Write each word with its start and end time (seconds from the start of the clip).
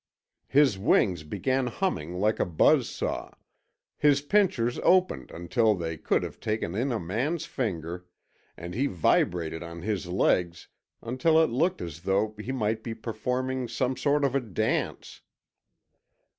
His 0.47 0.79
wings 0.79 1.21
began 1.21 1.67
humming 1.67 2.15
like 2.15 2.39
a 2.39 2.45
buzz 2.47 2.89
saw, 2.89 3.29
his 3.99 4.23
pincers 4.23 4.79
opened 4.81 5.29
until 5.29 5.75
they 5.75 5.95
could 5.95 6.23
have 6.23 6.39
taken 6.39 6.73
in 6.73 6.91
a 6.91 6.99
man's 6.99 7.45
finger, 7.45 8.07
and 8.57 8.73
he 8.73 8.87
vibrated 8.87 9.61
on 9.61 9.83
his 9.83 10.07
legs 10.07 10.67
until 11.03 11.37
it 11.39 11.51
looked 11.51 11.81
as 11.83 12.01
though 12.01 12.33
he 12.39 12.51
might 12.51 12.81
be 12.83 12.95
performing 12.95 13.67
some 13.67 13.95
sort 13.95 14.25
of 14.25 14.33
a 14.33 14.39
dance. 14.41 15.21